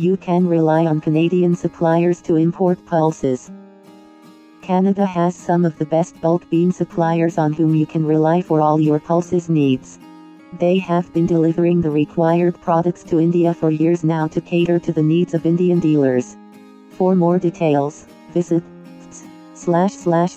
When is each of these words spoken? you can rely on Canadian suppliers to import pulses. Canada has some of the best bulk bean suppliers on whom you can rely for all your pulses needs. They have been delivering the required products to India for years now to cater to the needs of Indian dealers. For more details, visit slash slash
you 0.00 0.16
can 0.16 0.48
rely 0.48 0.86
on 0.86 0.98
Canadian 0.98 1.54
suppliers 1.54 2.22
to 2.22 2.36
import 2.36 2.82
pulses. 2.86 3.50
Canada 4.62 5.04
has 5.04 5.36
some 5.36 5.66
of 5.66 5.76
the 5.76 5.84
best 5.84 6.18
bulk 6.22 6.48
bean 6.48 6.72
suppliers 6.72 7.36
on 7.36 7.52
whom 7.52 7.74
you 7.74 7.84
can 7.84 8.06
rely 8.06 8.40
for 8.40 8.62
all 8.62 8.80
your 8.80 8.98
pulses 8.98 9.50
needs. 9.50 9.98
They 10.58 10.78
have 10.78 11.12
been 11.12 11.26
delivering 11.26 11.82
the 11.82 11.90
required 11.90 12.58
products 12.62 13.04
to 13.04 13.20
India 13.20 13.52
for 13.52 13.70
years 13.70 14.02
now 14.02 14.26
to 14.28 14.40
cater 14.40 14.78
to 14.78 14.90
the 14.90 15.02
needs 15.02 15.34
of 15.34 15.44
Indian 15.44 15.80
dealers. 15.80 16.34
For 16.92 17.14
more 17.14 17.38
details, 17.38 18.06
visit 18.32 18.64
slash 19.52 19.92
slash 19.92 20.32